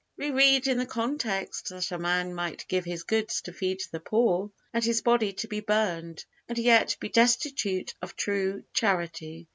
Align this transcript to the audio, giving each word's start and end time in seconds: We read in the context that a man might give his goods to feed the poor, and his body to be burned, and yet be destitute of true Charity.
We 0.17 0.31
read 0.31 0.65
in 0.65 0.79
the 0.79 0.87
context 0.87 1.69
that 1.69 1.91
a 1.91 1.99
man 1.99 2.33
might 2.33 2.65
give 2.67 2.85
his 2.85 3.03
goods 3.03 3.39
to 3.43 3.53
feed 3.53 3.81
the 3.91 3.99
poor, 3.99 4.49
and 4.73 4.83
his 4.83 5.03
body 5.03 5.31
to 5.33 5.47
be 5.47 5.59
burned, 5.59 6.25
and 6.49 6.57
yet 6.57 6.97
be 6.99 7.09
destitute 7.09 7.93
of 8.01 8.15
true 8.15 8.63
Charity. 8.73 9.47